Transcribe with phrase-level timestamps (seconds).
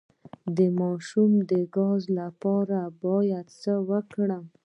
[0.55, 4.45] د ماشوم د ګاز لپاره باید څه وکړم؟